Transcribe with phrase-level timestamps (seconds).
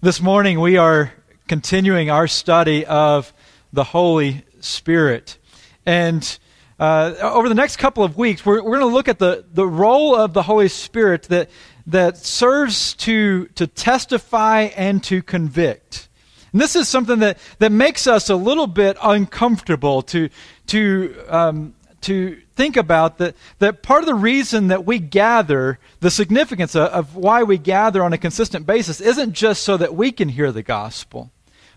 [0.00, 1.12] This morning we are
[1.48, 3.32] continuing our study of
[3.72, 5.38] the Holy Spirit.
[5.86, 6.38] And
[6.78, 9.66] uh, over the next couple of weeks, we're, we're going to look at the, the
[9.66, 11.48] role of the Holy Spirit that,
[11.86, 16.08] that serves to, to testify and to convict.
[16.52, 20.28] And this is something that, that makes us a little bit uncomfortable to,
[20.66, 21.74] to, um,
[22.04, 26.88] to think about that, that part of the reason that we gather, the significance of,
[26.88, 30.52] of why we gather on a consistent basis, isn't just so that we can hear
[30.52, 31.30] the gospel,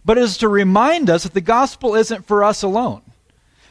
[0.06, 3.02] but is to remind us that the gospel isn't for us alone.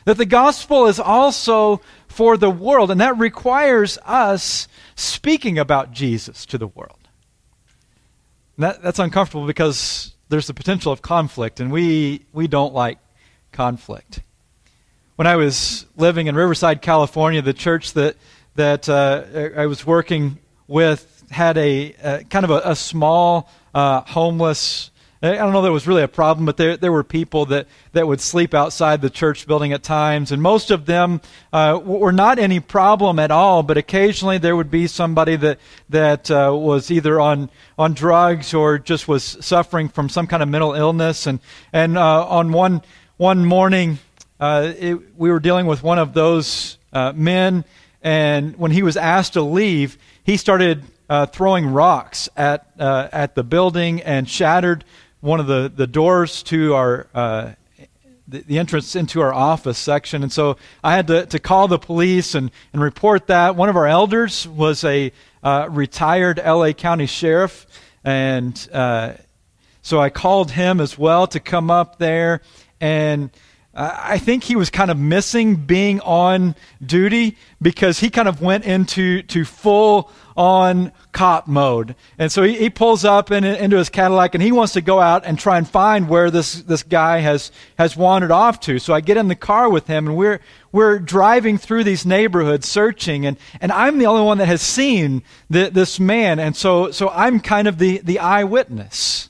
[0.05, 6.47] That the gospel is also for the world, and that requires us speaking about Jesus
[6.47, 7.09] to the world.
[8.59, 12.99] That, that's uncomfortable because there's the potential of conflict, and we, we don't like
[13.53, 14.21] conflict
[15.17, 18.17] when I was living in Riverside, California, the church that
[18.55, 24.91] that uh, I was working with had a, kind of a, a small uh, homeless.
[25.23, 27.67] I don't know that it was really a problem, but there there were people that,
[27.93, 31.21] that would sleep outside the church building at times, and most of them
[31.53, 33.63] uh, were not any problem at all.
[33.63, 35.59] But occasionally there would be somebody that
[35.89, 40.49] that uh, was either on on drugs or just was suffering from some kind of
[40.51, 41.27] mental illness.
[41.27, 41.41] And
[41.73, 42.83] and uh, on one
[43.17, 43.99] one morning
[44.39, 47.65] uh, it, we were dealing with one of those uh, men,
[48.03, 53.35] and when he was asked to leave, he started uh, throwing rocks at uh, at
[53.35, 54.85] the building and shattered
[55.21, 57.53] one of the, the doors to our uh,
[58.29, 60.23] the, the, entrance into our office section.
[60.23, 63.55] And so I had to, to call the police and, and report that.
[63.55, 65.13] One of our elders was a
[65.45, 67.67] uh, retired LA County sheriff,
[68.05, 68.57] and
[69.83, 72.43] so I called him as well to come up there
[72.81, 73.31] and
[73.79, 78.65] I think he was kind of missing being on duty because he kind of went
[78.65, 81.95] into to full on cop mode.
[82.19, 84.99] And so he, he pulls up in, into his Cadillac and he wants to go
[84.99, 88.79] out and try and find where this, this guy has, has wandered off to.
[88.79, 90.41] So I get in the car with him and we're,
[90.73, 95.23] we're driving through these neighborhoods searching and, and I'm the only one that has seen
[95.51, 96.39] the, this man.
[96.39, 99.29] And so, so I'm kind of the, the eyewitness.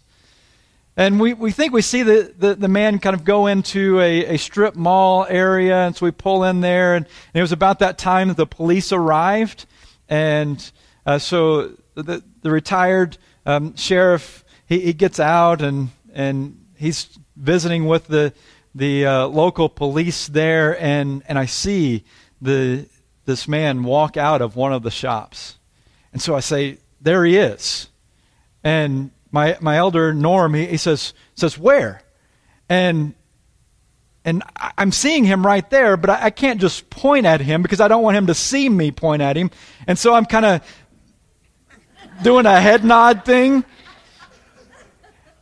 [0.99, 4.35] And we, we think we see the, the, the, man kind of go into a,
[4.35, 7.81] a strip mall area, and so we pull in there, and, and it was about
[7.81, 9.67] that time that the police arrived.
[10.09, 10.71] And
[11.05, 17.85] uh, so the, the retired um, sheriff, he, he gets out, and, and he's visiting
[17.85, 18.33] with the,
[18.75, 22.05] the uh, local police there, and, and I see
[22.41, 22.89] the,
[23.27, 25.59] this man walk out of one of the shops.
[26.15, 27.89] And so I say, There he is.
[28.65, 32.03] And my, my elder Norm, he, he says, says, Where?
[32.69, 33.15] And
[34.27, 34.43] and
[34.77, 38.03] I'm seeing him right there, but I, can't just point at him because I don't
[38.03, 39.53] want him to see me point at him.
[39.87, 40.63] And so I'm kind of
[42.25, 43.65] doing a head nod thing.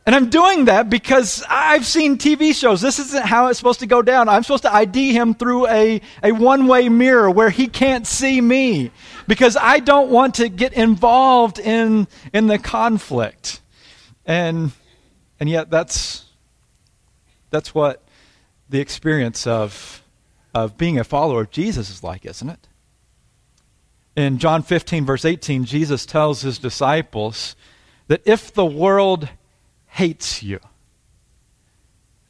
[0.05, 2.79] And I'm doing that because I've seen TV shows.
[2.79, 4.29] This isn't how it's supposed to go down.
[4.29, 8.39] I'm supposed to ID him through a, a one way mirror where he can't see
[8.39, 8.91] me
[9.27, 13.61] because I don't want to get involved in, in the conflict.
[14.25, 14.71] And,
[15.39, 16.25] and yet that's,
[17.49, 18.03] that's what
[18.69, 20.03] the experience of,
[20.53, 22.67] of being a follower of Jesus is like, isn't it?
[24.15, 27.55] In John 15, verse 18, Jesus tells his disciples
[28.07, 29.29] that if the world
[29.87, 30.59] hates you,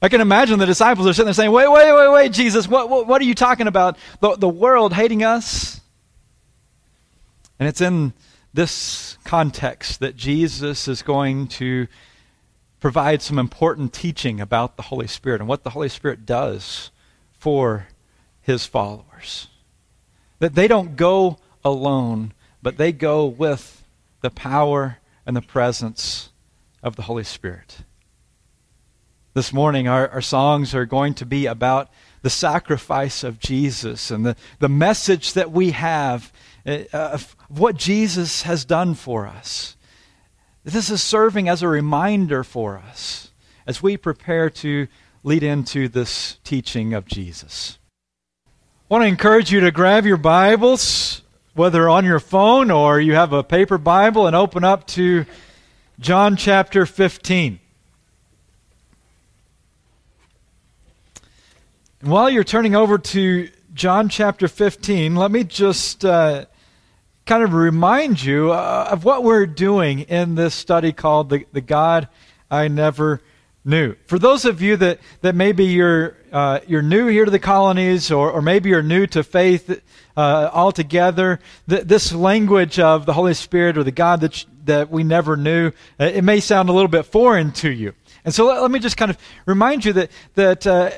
[0.02, 2.90] I can imagine the disciples are sitting there saying, Wait, wait, wait, wait, Jesus, what,
[2.90, 3.98] what, what are you talking about?
[4.20, 5.80] The, the world hating us?
[7.60, 8.14] And it's in
[8.56, 11.88] this context that Jesus is going to
[12.80, 16.92] provide some important teaching about the Holy Spirit and what the Holy Spirit does
[17.34, 17.88] for
[18.42, 19.48] his followers.
[20.40, 23.84] That they don't go alone, but they go with
[24.22, 26.30] the power and the presence
[26.82, 27.80] of the Holy Spirit.
[29.36, 31.90] This morning, our, our songs are going to be about
[32.22, 36.32] the sacrifice of Jesus and the, the message that we have
[36.66, 39.76] uh, of what Jesus has done for us.
[40.64, 43.32] This is serving as a reminder for us
[43.68, 44.88] as we prepare to
[45.22, 47.78] lead into this teaching of Jesus.
[48.48, 48.52] I
[48.88, 51.24] want to encourage you to grab your Bibles,
[51.56, 55.26] whether on your phone or you have a paper Bible, and open up to
[56.00, 57.60] John chapter 15.
[62.06, 66.46] While you're turning over to John chapter 15, let me just uh,
[67.26, 71.62] kind of remind you uh, of what we're doing in this study called the, the
[71.62, 72.08] God
[72.52, 73.22] I Never
[73.64, 73.96] Knew.
[74.06, 78.12] For those of you that, that maybe you're, uh, you're new here to the colonies
[78.12, 79.82] or, or maybe you're new to faith
[80.16, 85.04] uh, altogether, th- this language of the Holy Spirit or the God that, that we
[85.04, 87.94] never knew, uh, it may sound a little bit foreign to you.
[88.24, 89.18] And so let, let me just kind of
[89.48, 90.92] remind you that, that uh,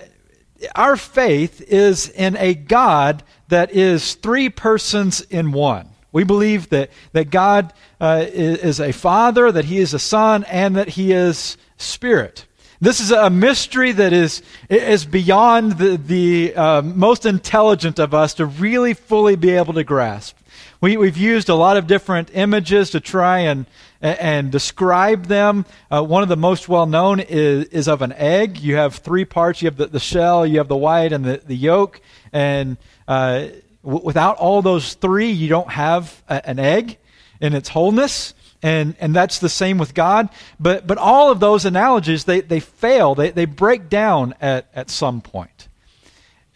[0.75, 5.89] our faith is in a God that is three persons in one.
[6.11, 10.43] We believe that, that God uh, is, is a Father, that He is a Son,
[10.45, 12.45] and that He is Spirit.
[12.79, 18.35] This is a mystery that is, is beyond the, the uh, most intelligent of us
[18.35, 20.37] to really fully be able to grasp.
[20.79, 23.65] We, we've used a lot of different images to try and,
[24.01, 25.65] and describe them.
[25.89, 28.59] Uh, one of the most well known is, is of an egg.
[28.59, 31.41] You have three parts you have the, the shell, you have the white, and the,
[31.45, 32.01] the yolk.
[32.31, 32.77] And
[33.07, 33.47] uh,
[33.83, 36.97] w- without all those three, you don't have a, an egg
[37.39, 38.33] in its wholeness
[38.63, 40.29] and and that's the same with God.
[40.59, 44.89] But but all of those analogies they, they fail, they, they break down at, at
[44.89, 45.67] some point.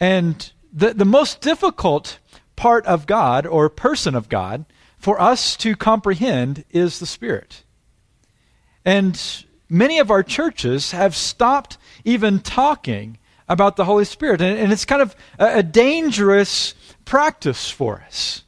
[0.00, 2.18] And the, the most difficult
[2.56, 4.64] part of God or person of God
[5.02, 7.64] for us to comprehend is the Spirit.
[8.84, 9.20] And
[9.68, 13.18] many of our churches have stopped even talking
[13.48, 14.40] about the Holy Spirit.
[14.40, 18.44] And, and it's kind of a, a dangerous practice for us.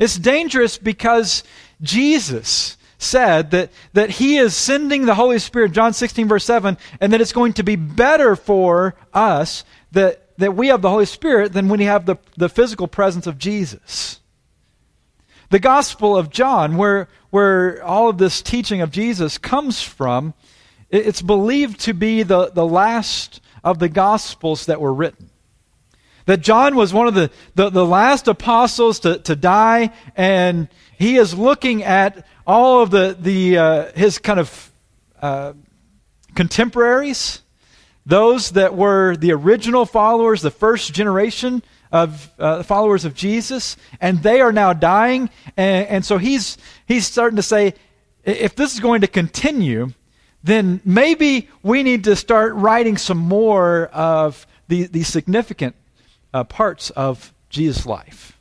[0.00, 1.44] It's dangerous because
[1.80, 7.12] Jesus said that, that he is sending the Holy Spirit, John 16, verse 7, and
[7.12, 11.52] that it's going to be better for us that, that we have the Holy Spirit
[11.52, 14.20] than when we have the, the physical presence of Jesus.
[15.50, 20.34] The Gospel of John, where, where all of this teaching of Jesus comes from,
[20.90, 25.30] it's believed to be the, the last of the Gospels that were written.
[26.26, 31.16] That John was one of the, the, the last apostles to, to die, and he
[31.16, 34.72] is looking at all of the, the uh, his kind of
[35.22, 35.52] uh,
[36.34, 37.42] contemporaries,
[38.04, 41.62] those that were the original followers, the first generation
[41.92, 45.30] of uh, followers of Jesus, and they are now dying.
[45.56, 47.74] And, and so he's, he's starting to say,
[48.24, 49.92] if this is going to continue,
[50.42, 55.74] then maybe we need to start writing some more of the, the significant
[56.34, 58.38] uh, parts of Jesus' life.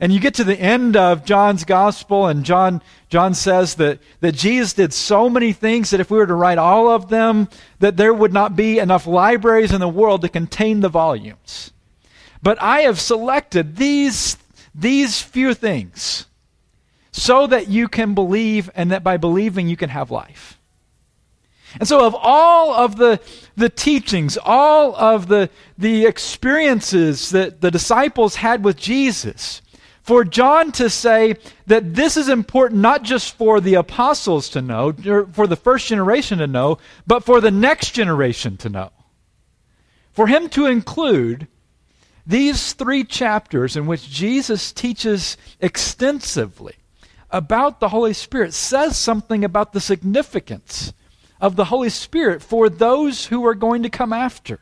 [0.00, 4.34] And you get to the end of John's gospel, and John, John says that, that
[4.34, 7.48] Jesus did so many things that if we were to write all of them,
[7.80, 11.72] that there would not be enough libraries in the world to contain the volumes.
[12.42, 14.36] But I have selected these,
[14.74, 16.26] these few things
[17.12, 20.58] so that you can believe, and that by believing you can have life.
[21.78, 23.20] And so, of all of the,
[23.56, 29.60] the teachings, all of the, the experiences that the disciples had with Jesus,
[30.02, 31.36] for John to say
[31.66, 35.88] that this is important not just for the apostles to know, or for the first
[35.88, 38.90] generation to know, but for the next generation to know.
[40.12, 41.46] For him to include
[42.28, 46.74] these three chapters in which Jesus teaches extensively
[47.30, 50.92] about the Holy Spirit says something about the significance
[51.40, 54.60] of the Holy Spirit for those who are going to come after.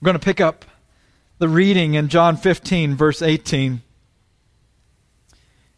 [0.00, 0.64] We're going to pick up
[1.38, 3.82] the reading in John 15, verse 18.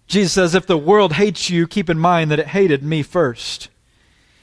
[0.07, 3.71] Jesus says, If the world hates you, keep in mind that it hated me first.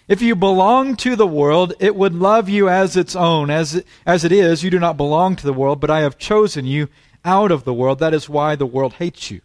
[0.07, 3.49] If you belong to the world, it would love you as its own.
[3.49, 6.65] As as it is, you do not belong to the world, but I have chosen
[6.65, 6.89] you
[7.23, 7.99] out of the world.
[7.99, 9.41] That is why the world hates you.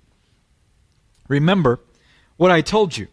[1.28, 1.78] Remember
[2.36, 3.06] what I told you.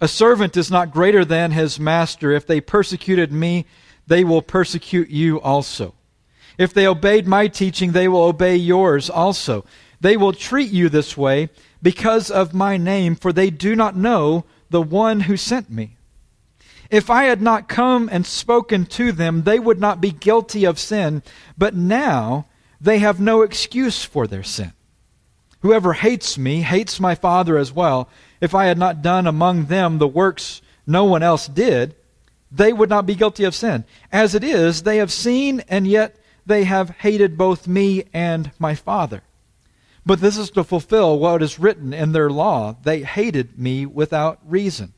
[0.00, 2.30] A servant is not greater than his master.
[2.30, 3.66] If they persecuted me,
[4.06, 5.94] they will persecute you also.
[6.58, 9.64] If they obeyed my teaching, they will obey yours also.
[10.00, 11.48] They will treat you this way
[11.82, 15.96] because of my name, for they do not know the one who sent me.
[16.92, 20.78] If I had not come and spoken to them, they would not be guilty of
[20.78, 21.22] sin,
[21.56, 22.44] but now
[22.82, 24.74] they have no excuse for their sin.
[25.60, 28.10] Whoever hates me hates my Father as well.
[28.42, 31.94] If I had not done among them the works no one else did,
[32.50, 33.86] they would not be guilty of sin.
[34.12, 38.74] As it is, they have seen and yet they have hated both me and my
[38.74, 39.22] Father.
[40.04, 42.76] But this is to fulfill what is written in their law.
[42.82, 44.92] They hated me without reason.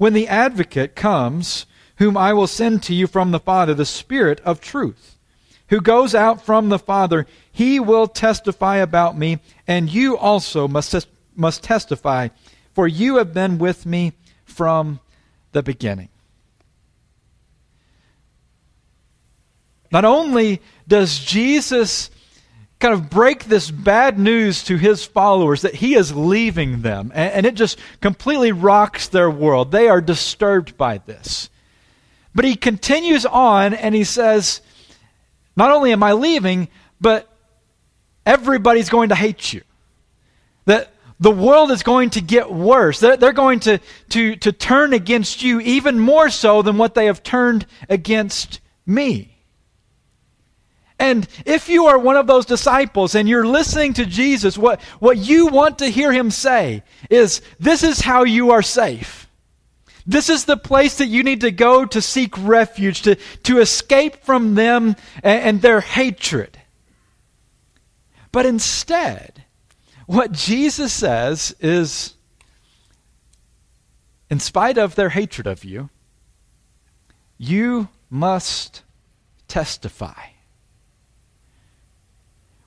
[0.00, 1.66] When the advocate comes,
[1.96, 5.18] whom I will send to you from the Father, the Spirit of truth,
[5.68, 11.06] who goes out from the Father, he will testify about me, and you also must,
[11.36, 12.28] must testify,
[12.72, 14.14] for you have been with me
[14.46, 15.00] from
[15.52, 16.08] the beginning.
[19.92, 22.08] Not only does Jesus
[22.80, 27.32] kind of break this bad news to his followers that he is leaving them, and,
[27.32, 29.70] and, it just completely rocks their world.
[29.70, 31.50] They are disturbed by this.
[32.34, 34.62] But he continues on and he says,
[35.56, 36.68] Not only am I leaving,
[37.00, 37.28] but
[38.24, 39.62] everybody's going to hate you.
[40.64, 43.00] That the world is going to get worse.
[43.00, 43.78] They're, they're going to,
[44.10, 49.29] to, to turn against you even more so than what they have turned against me.
[51.00, 55.16] And if you are one of those disciples and you're listening to Jesus, what, what
[55.16, 59.26] you want to hear him say is this is how you are safe.
[60.06, 63.14] This is the place that you need to go to seek refuge, to,
[63.44, 66.60] to escape from them and, and their hatred.
[68.30, 69.44] But instead,
[70.04, 72.14] what Jesus says is,
[74.28, 75.88] in spite of their hatred of you,
[77.38, 78.82] you must
[79.48, 80.26] testify.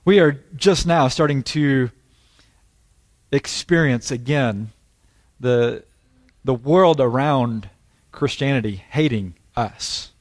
[0.04, 1.90] We are just now starting to
[3.32, 4.72] experience again
[5.40, 5.84] the,
[6.44, 7.68] the world around
[8.12, 10.12] Christianity hating us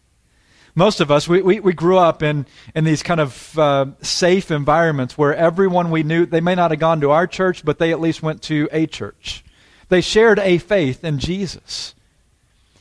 [0.75, 4.49] most of us, we, we, we, grew up in, in these kind of uh, safe
[4.49, 7.91] environments where everyone we knew, they may not have gone to our church, but they
[7.91, 9.43] at least went to a church.
[9.89, 11.93] They shared a faith in Jesus.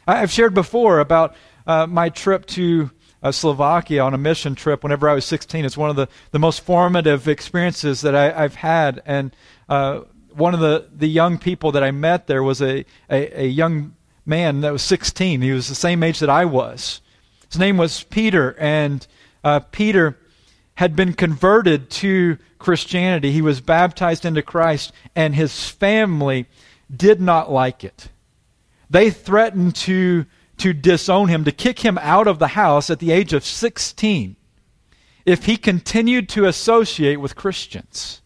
[0.06, 2.90] I've shared before about uh, my trip to
[3.22, 5.64] uh, Slovakia on a mission trip whenever I was 16.
[5.64, 9.02] It's one of the, the most formative experiences that I, have had.
[9.06, 9.34] And
[9.68, 10.00] uh,
[10.30, 13.94] one of the, the young people that I met there was a, a, a young
[14.26, 15.42] man that was 16.
[15.42, 17.00] He was the same age that I was.
[17.48, 19.06] His name was Peter, and
[19.44, 20.18] uh, Peter
[20.76, 23.30] had been converted to Christianity.
[23.30, 26.46] He was baptized into Christ, and his family
[26.94, 28.08] did not like it.
[28.88, 30.26] They threatened to,
[30.62, 34.36] to disown him, to kick him out of the house at the age of 16
[35.26, 38.22] if he continued to associate with Christians.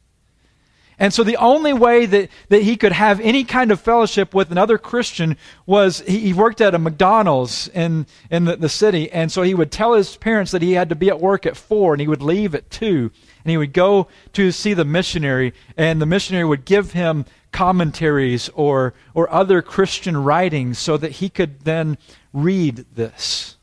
[0.98, 4.50] And so the only way that, that he could have any kind of fellowship with
[4.50, 9.10] another Christian was he, he worked at a McDonald's in, in the, the city.
[9.12, 11.56] And so he would tell his parents that he had to be at work at
[11.56, 13.10] four and he would leave at two.
[13.44, 18.50] And he would go to see the missionary, and the missionary would give him commentaries
[18.54, 21.96] or, or other Christian writings so that he could then
[22.36, 23.56] read this.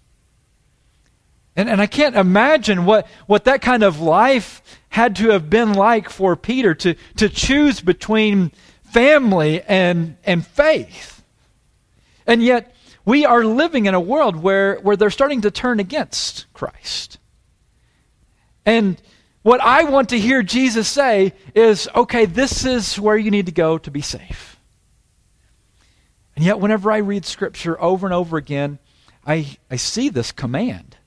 [1.55, 5.73] And, and I can't imagine what, what that kind of life had to have been
[5.73, 8.51] like for Peter to, to choose between
[8.83, 11.23] family and, and faith.
[12.25, 12.75] And yet,
[13.05, 17.19] we are living in a world where, where they're starting to turn against Christ.
[18.65, 18.99] And
[19.43, 23.51] what I want to hear Jesus say is okay, this is where you need to
[23.51, 24.52] go to be safe.
[26.35, 28.79] And yet, whenever I read Scripture over and over again,
[29.25, 30.97] I, I see this command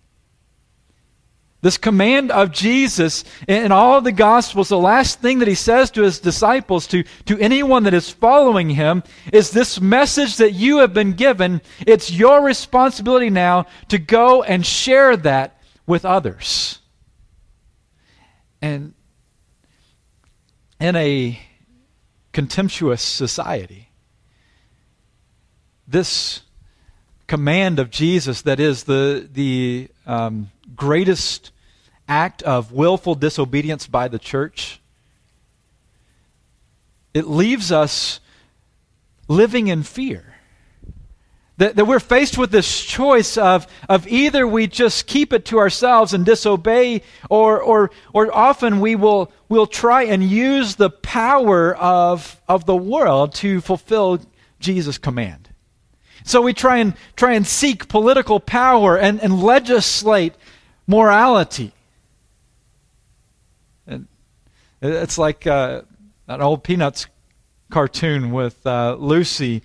[1.66, 5.90] this command of Jesus in all of the Gospels, the last thing that he says
[5.90, 9.02] to his disciples, to, to anyone that is following him,
[9.32, 11.60] is this message that you have been given.
[11.84, 16.78] It's your responsibility now to go and share that with others.
[18.62, 18.94] And
[20.78, 21.36] in a
[22.32, 23.85] contemptuous society,
[25.86, 26.42] this
[27.26, 31.50] command of Jesus that is the, the um, greatest
[32.08, 34.80] act of willful disobedience by the church,
[37.14, 38.20] it leaves us
[39.28, 40.34] living in fear.
[41.58, 45.58] That, that we're faced with this choice of, of either we just keep it to
[45.58, 47.00] ourselves and disobey,
[47.30, 52.76] or, or, or often we will will try and use the power of, of the
[52.76, 54.20] world to fulfill
[54.60, 55.45] Jesus' command.
[56.26, 60.34] So we try and try and seek political power and, and legislate
[60.84, 61.72] morality.
[63.86, 64.08] And
[64.82, 65.82] it's like uh,
[66.26, 67.06] an old Peanuts
[67.70, 69.62] cartoon with uh, Lucy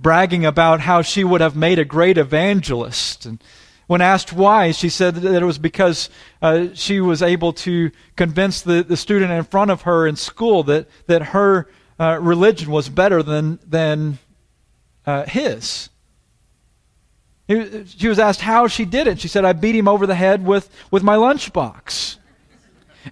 [0.00, 3.26] bragging about how she would have made a great evangelist.
[3.26, 3.44] And
[3.86, 6.08] when asked why, she said that it was because
[6.40, 10.62] uh, she was able to convince the, the student in front of her in school
[10.62, 11.68] that, that her
[12.00, 14.18] uh, religion was better than, than
[15.06, 15.88] uh, his.
[17.48, 19.20] She was asked how she did it.
[19.20, 22.16] She said, I beat him over the head with, with my lunchbox.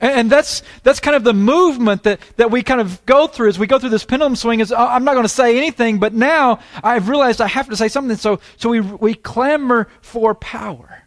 [0.01, 3.61] And that's, that's kind of the movement that, that we kind of go through as
[3.61, 6.13] we go through this pendulum swing is, oh, I'm not going to say anything, but
[6.13, 8.17] now I've realized I have to say something.
[8.17, 11.05] So, so we, we clamor for power.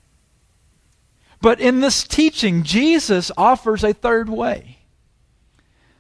[1.42, 4.80] But in this teaching, Jesus offers a third way.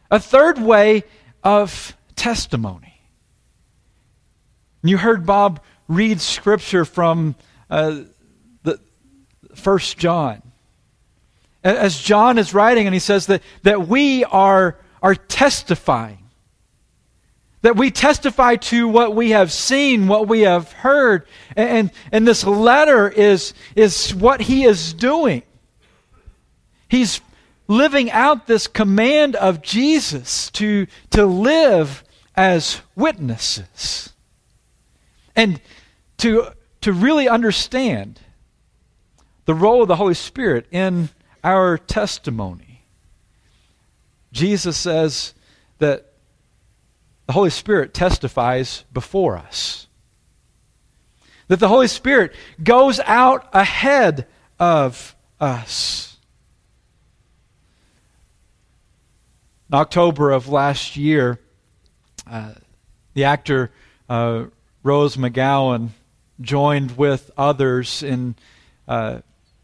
[0.09, 1.03] A third way
[1.43, 2.86] of testimony.
[4.83, 7.35] You heard Bob read scripture from
[7.69, 8.01] uh,
[8.63, 8.79] the
[9.55, 10.41] First John.
[11.63, 16.19] As John is writing, and he says that, that we are, are testifying.
[17.63, 21.27] That we testify to what we have seen, what we have heard.
[21.55, 25.43] And, and this letter is, is what he is doing.
[26.87, 27.19] He's
[27.67, 32.03] living out this command of Jesus to, to live
[32.35, 34.13] as witnesses.
[35.37, 35.61] And
[36.17, 36.51] to,
[36.81, 38.19] to really understand
[39.45, 41.09] the role of the Holy Spirit in
[41.43, 42.83] our testimony.
[44.33, 45.33] Jesus says
[45.77, 46.11] that
[47.27, 49.87] the Holy Spirit testifies before us.
[51.47, 54.27] That the Holy Spirit goes out ahead
[54.59, 56.17] of us.
[59.69, 61.39] In October of last year,
[62.29, 62.53] uh,
[63.13, 63.71] the actor
[64.09, 64.45] uh,
[64.83, 65.89] Rose McGowan
[66.39, 68.35] joined with others in
[68.87, 69.19] uh,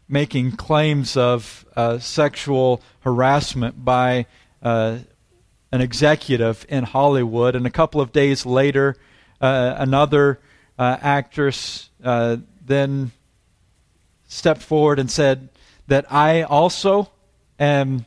[0.08, 4.26] making claims of uh, sexual harassment by
[4.62, 4.98] uh,
[5.72, 7.56] an executive in Hollywood.
[7.56, 8.96] And a couple of days later,
[9.40, 10.40] uh, another
[10.78, 13.12] actress then
[14.28, 15.50] stepped forward and said
[15.88, 17.12] that I also
[17.60, 18.06] am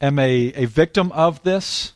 [0.00, 1.92] am a, a victim of this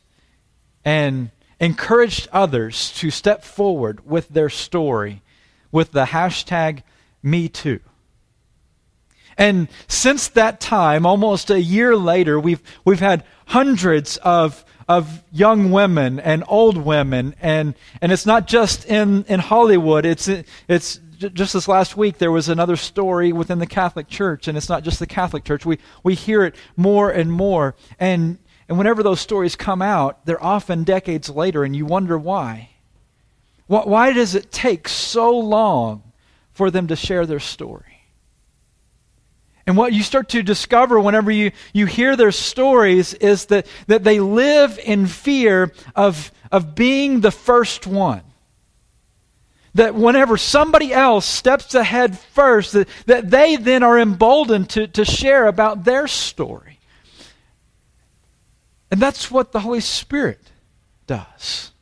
[0.84, 1.30] and
[1.62, 5.22] encouraged others to step forward with their story
[5.70, 6.82] with the hashtag
[7.24, 7.80] MeToo.
[9.38, 15.70] And since that time, almost a year later, we've, we've had hundreds of, of young
[15.70, 20.28] women and old women, and, and it's not just in, in Hollywood, it's,
[20.68, 24.68] it's just this last week, there was another story within the Catholic Church, and it's
[24.68, 25.64] not just the Catholic Church.
[25.64, 27.76] We, we hear it more and more.
[28.00, 28.38] And,
[28.68, 32.70] and whenever those stories come out, they're often decades later, and you wonder why.
[33.66, 36.02] Why does it take so long
[36.52, 37.84] for them to share their story?
[39.66, 44.04] And what you start to discover whenever you, you hear their stories is that, that
[44.04, 48.22] they live in fear of, of being the first one
[49.74, 55.04] that whenever somebody else steps ahead first, that, that they then are emboldened to, to
[55.04, 56.71] share about their story.
[58.92, 60.38] And that's what the Holy Spirit
[61.06, 61.72] does.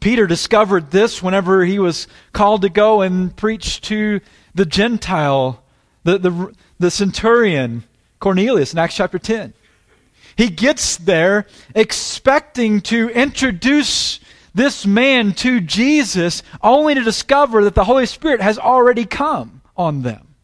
[0.00, 4.20] Peter discovered this whenever he was called to go and preach to
[4.54, 5.62] the Gentile,
[6.02, 7.84] the, the, the centurion
[8.18, 9.52] Cornelius in Acts chapter 10.
[10.36, 14.20] He gets there expecting to introduce
[14.54, 20.00] this man to Jesus only to discover that the Holy Spirit has already come on
[20.00, 20.34] them.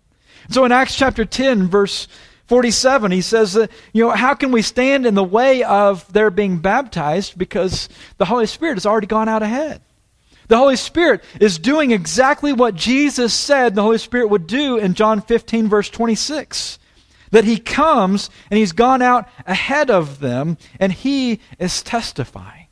[0.50, 2.08] So in Acts chapter 10, verse
[2.50, 6.32] 47, he says that, you know, how can we stand in the way of their
[6.32, 9.80] being baptized because the Holy Spirit has already gone out ahead?
[10.48, 14.94] The Holy Spirit is doing exactly what Jesus said the Holy Spirit would do in
[14.94, 16.80] John 15, verse 26.
[17.30, 22.66] That he comes and he's gone out ahead of them and he is testifying.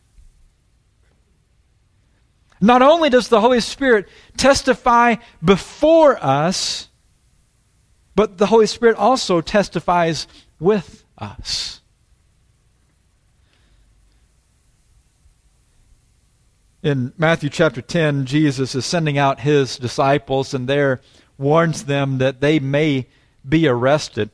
[2.61, 6.89] Not only does the Holy Spirit testify before us,
[8.19, 10.27] but the Holy Spirit also testifies
[10.59, 11.81] with us.
[16.83, 21.01] In Matthew chapter 10, Jesus is sending out his disciples and there
[21.39, 23.07] warns them that they may
[23.49, 24.31] be arrested,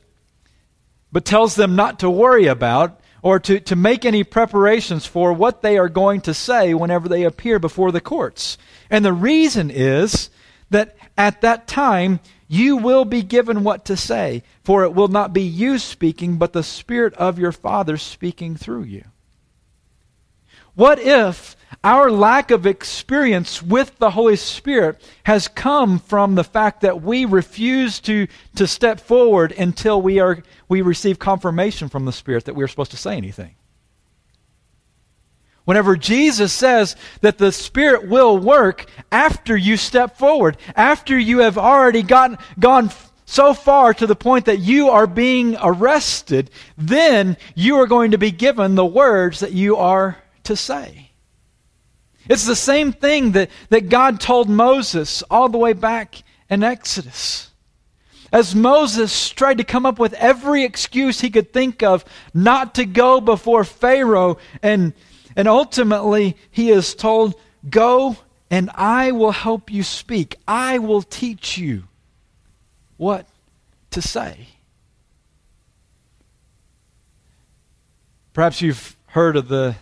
[1.11, 5.61] but tells them not to worry about or to, to make any preparations for what
[5.61, 8.57] they are going to say whenever they appear before the courts.
[8.89, 10.31] And the reason is
[10.71, 15.33] that at that time you will be given what to say, for it will not
[15.33, 19.03] be you speaking, but the Spirit of your Father speaking through you.
[20.75, 26.81] What if our lack of experience with the Holy Spirit has come from the fact
[26.81, 32.11] that we refuse to, to step forward until we, are, we receive confirmation from the
[32.11, 33.55] Spirit that we're supposed to say anything?
[35.65, 41.57] Whenever Jesus says that the Spirit will work after you step forward, after you have
[41.57, 42.91] already gotten, gone
[43.25, 48.17] so far to the point that you are being arrested, then you are going to
[48.19, 51.09] be given the words that you are to say.
[52.29, 57.49] It's the same thing that, that God told Moses all the way back in Exodus.
[58.31, 62.85] As Moses tried to come up with every excuse he could think of not to
[62.85, 64.93] go before Pharaoh, and,
[65.35, 67.35] and ultimately he is told,
[67.69, 68.17] Go
[68.49, 70.37] and I will help you speak.
[70.47, 71.83] I will teach you
[72.97, 73.27] what
[73.91, 74.47] to say.
[78.33, 79.75] Perhaps you've heard of the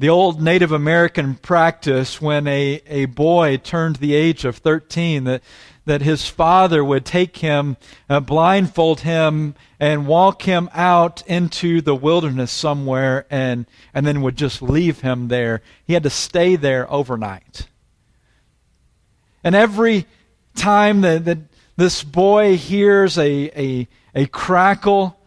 [0.00, 5.42] the old Native American practice when a, a boy turned the age of 13 that,
[5.84, 7.76] that his father would take him,
[8.08, 14.36] uh, blindfold him, and walk him out into the wilderness somewhere and, and then would
[14.36, 15.60] just leave him there.
[15.84, 17.66] He had to stay there overnight.
[19.44, 20.06] And every
[20.54, 21.38] time that, that
[21.76, 25.19] this boy hears a, a, a crackle,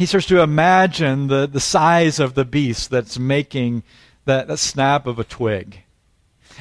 [0.00, 3.82] he starts to imagine the, the size of the beast that's making
[4.24, 5.82] that, that snap of a twig.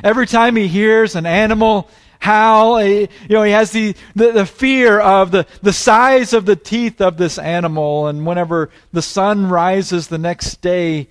[0.04, 5.00] Every time he hears an animal howl, you know, he has the, the, the fear
[5.00, 8.08] of the, the size of the teeth of this animal.
[8.08, 11.08] And whenever the sun rises the next day,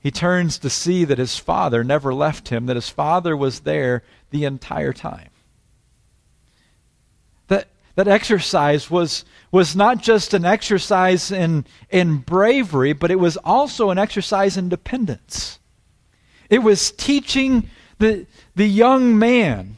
[0.00, 4.02] he turns to see that his father never left him, that his father was there
[4.30, 5.29] the entire time.
[8.00, 13.90] That, exercise was, was not just an exercise in, in bravery, but it was also
[13.90, 15.58] an exercise in dependence.
[16.48, 19.76] It was teaching the, the young man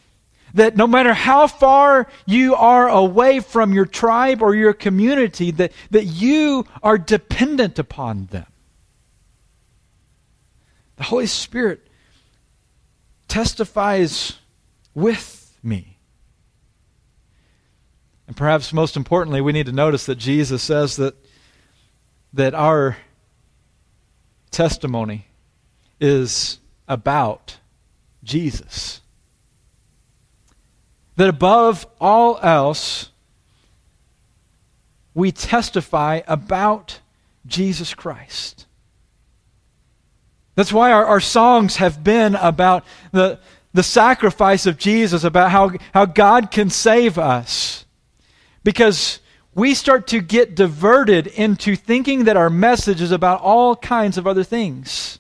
[0.54, 5.72] that no matter how far you are away from your tribe or your community, that,
[5.90, 8.46] that you are dependent upon them.
[10.94, 11.84] The Holy Spirit
[13.26, 14.38] testifies
[14.94, 15.91] with me.
[18.32, 21.14] And perhaps most importantly, we need to notice that Jesus says that,
[22.32, 22.96] that our
[24.50, 25.26] testimony
[26.00, 27.58] is about
[28.24, 29.02] Jesus.
[31.16, 33.10] That above all else,
[35.12, 37.00] we testify about
[37.44, 38.64] Jesus Christ.
[40.54, 43.40] That's why our, our songs have been about the,
[43.74, 47.84] the sacrifice of Jesus, about how, how God can save us.
[48.64, 49.20] Because
[49.54, 54.26] we start to get diverted into thinking that our message is about all kinds of
[54.26, 55.18] other things.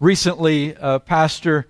[0.00, 1.66] Recently, a pastor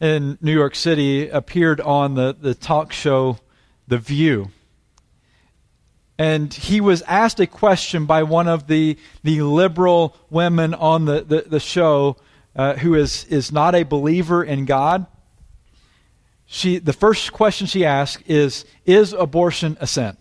[0.00, 3.38] in New York City appeared on the, the talk show
[3.86, 4.50] The View
[6.18, 11.22] and he was asked a question by one of the, the liberal women on the,
[11.22, 12.16] the, the show
[12.56, 15.06] uh, who is, is not a believer in God.
[16.50, 20.16] She, the first question she asked is Is abortion a sin?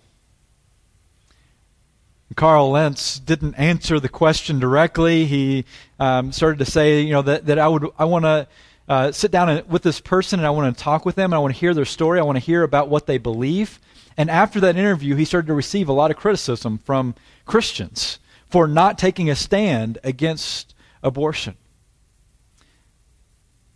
[2.36, 5.26] Carl Lentz didn't answer the question directly.
[5.26, 5.64] He
[6.00, 8.48] um, started to say, you know, that, that I would I want to
[8.90, 11.32] uh, sit down and, with this person and I want to talk with them.
[11.32, 12.20] And I want to hear their story.
[12.20, 13.80] I want to hear about what they believe.
[14.18, 18.68] And after that interview, he started to receive a lot of criticism from Christians for
[18.68, 21.56] not taking a stand against abortion.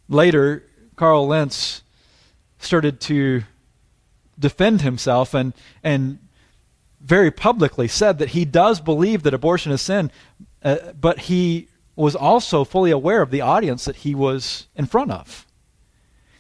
[0.09, 0.65] Later,
[0.97, 1.83] Carl Lentz
[2.61, 3.43] started to
[4.39, 6.19] defend himself and, and
[7.01, 10.11] very publicly said that he does believe that abortion is sin,
[10.63, 15.11] uh, but he was also fully aware of the audience that he was in front
[15.11, 15.45] of.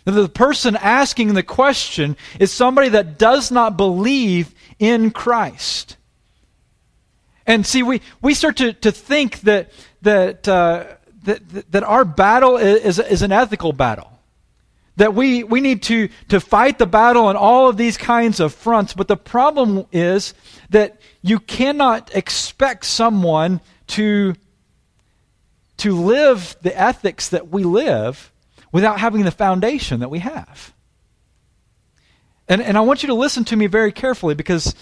[0.05, 5.97] The person asking the question is somebody that does not believe in Christ.
[7.45, 10.85] And see, we, we start to, to think that, that, uh,
[11.23, 14.10] that, that our battle is, is an ethical battle.
[14.97, 18.53] That we, we need to, to fight the battle on all of these kinds of
[18.53, 18.93] fronts.
[18.93, 20.33] But the problem is
[20.69, 24.35] that you cannot expect someone to,
[25.77, 28.31] to live the ethics that we live
[28.71, 30.73] without having the foundation that we have.
[32.47, 34.75] And, and I want you to listen to me very carefully because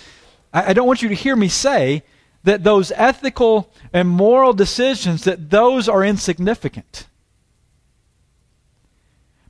[0.54, 2.04] I, I don't want you to hear me say
[2.44, 7.08] that those ethical and moral decisions that those are insignificant.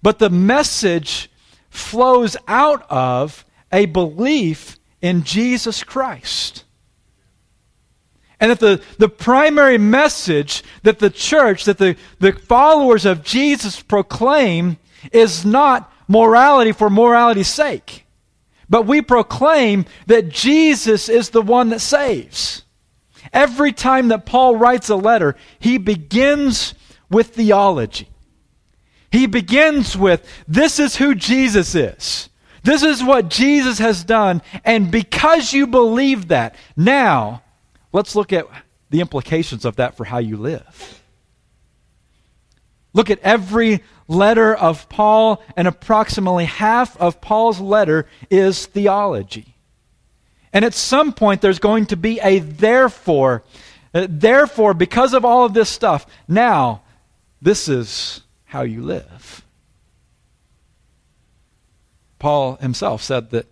[0.01, 1.29] But the message
[1.69, 6.63] flows out of a belief in Jesus Christ.
[8.39, 13.81] And that the, the primary message that the church, that the, the followers of Jesus
[13.81, 14.77] proclaim
[15.11, 18.05] is not morality for morality's sake.
[18.69, 22.63] But we proclaim that Jesus is the one that saves.
[23.33, 26.73] Every time that Paul writes a letter, he begins
[27.09, 28.09] with theology.
[29.11, 32.29] He begins with, This is who Jesus is.
[32.63, 34.41] This is what Jesus has done.
[34.65, 37.41] And because you believe that, now
[37.91, 38.45] Let's look at
[38.89, 41.03] the implications of that for how you live.
[42.93, 49.55] Look at every letter of Paul, and approximately half of Paul's letter is theology.
[50.51, 53.43] And at some point, there's going to be a therefore.
[53.93, 56.81] Uh, therefore, because of all of this stuff, now,
[57.41, 59.45] this is how you live.
[62.17, 63.45] Paul himself said that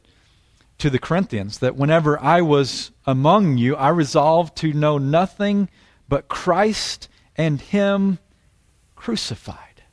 [0.79, 5.69] to the Corinthians that whenever I was among you, I resolved to know nothing
[6.09, 8.17] but Christ and Him
[8.95, 9.83] crucified.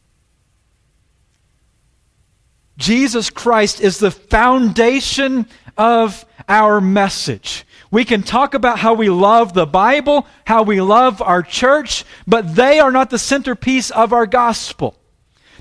[2.79, 7.67] Jesus Christ is the foundation of our message.
[7.95, 12.57] We can talk about how we love the Bible, how we love our church, but
[12.57, 14.99] they are not the centerpiece of our gospel.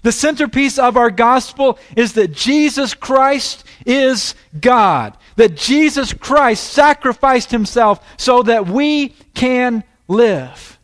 [0.02, 7.52] The centerpiece of our gospel is that Jesus Christ is God, that Jesus Christ sacrificed
[7.52, 10.80] himself so that we can live.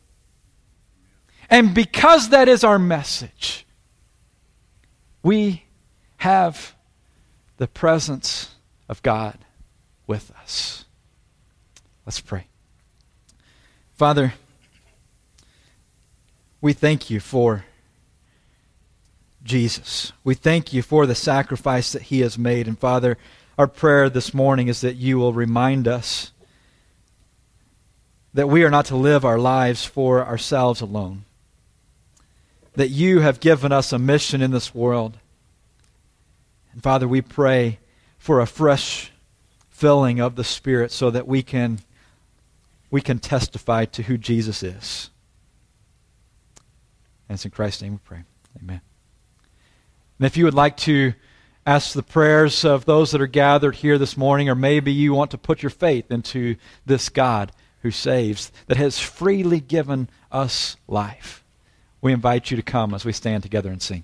[1.50, 3.66] And because that is our message,
[5.24, 5.64] we
[6.18, 6.76] have
[7.58, 8.54] the presence
[8.88, 9.40] of God
[10.06, 10.86] with us.
[12.06, 12.48] Let's pray.
[13.96, 14.34] Father,
[16.62, 17.66] we thank you for
[19.44, 20.12] Jesus.
[20.24, 22.68] We thank you for the sacrifice that he has made.
[22.68, 23.18] And Father,
[23.58, 26.32] our prayer this morning is that you will remind us
[28.34, 31.26] that we are not to live our lives for ourselves alone,
[32.74, 35.18] that you have given us a mission in this world.
[36.72, 37.80] And Father, we pray
[38.18, 39.12] for a fresh
[39.70, 41.80] filling of the Spirit so that we can,
[42.92, 45.10] we can testify to who Jesus is.
[47.28, 48.24] And it's in Christ's name we pray.
[48.62, 48.82] Amen.
[50.18, 51.14] And if you would like to
[51.66, 55.32] ask the prayers of those that are gathered here this morning, or maybe you want
[55.32, 61.44] to put your faith into this God who saves, that has freely given us life,
[62.02, 64.04] we invite you to come as we stand together and sing.